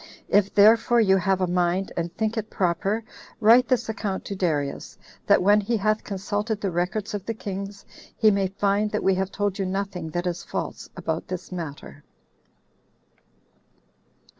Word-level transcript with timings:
If 0.29 0.51
therefore 0.55 0.99
you 0.99 1.15
have 1.17 1.41
a 1.41 1.45
mind, 1.45 1.91
and 1.95 2.11
think 2.17 2.35
it 2.35 2.49
proper, 2.49 3.03
write 3.39 3.67
this 3.67 3.87
account 3.87 4.25
to 4.25 4.35
Darius, 4.35 4.97
that 5.27 5.43
when 5.43 5.61
he 5.61 5.77
hath 5.77 6.03
consulted 6.03 6.59
the 6.59 6.71
records 6.71 7.13
of 7.13 7.23
the 7.27 7.35
kings, 7.35 7.85
he 8.17 8.31
may 8.31 8.47
find 8.47 8.89
that 8.89 9.03
we 9.03 9.13
have 9.13 9.29
told 9.31 9.59
you 9.59 9.65
nothing 9.67 10.09
that 10.09 10.25
is 10.25 10.43
false 10.43 10.89
about 10.97 11.27
this 11.27 11.51
matter." 11.51 12.03